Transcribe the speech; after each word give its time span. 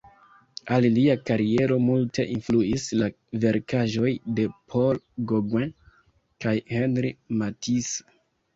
Al 0.77 0.85
lia 0.93 1.15
kariero 1.29 1.77
multe 1.87 2.25
influis 2.37 2.87
la 3.03 3.11
verkaĵoj 3.45 4.09
de 4.41 4.47
Paul 4.73 5.03
Gauguin 5.35 5.71
kaj 6.47 6.57
Henri 6.75 7.17
Matisse. 7.45 8.11